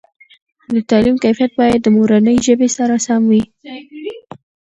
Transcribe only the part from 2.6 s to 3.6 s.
سره سم وي.